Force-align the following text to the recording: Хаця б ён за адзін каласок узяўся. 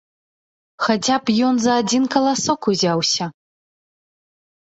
Хаця 0.85 1.17
б 1.27 1.35
ён 1.49 1.59
за 1.65 1.75
адзін 1.81 2.03
каласок 2.15 2.59
узяўся. 2.73 3.25